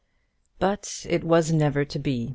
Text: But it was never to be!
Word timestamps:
But 0.57 1.05
it 1.07 1.23
was 1.23 1.51
never 1.51 1.85
to 1.85 1.99
be! 1.99 2.29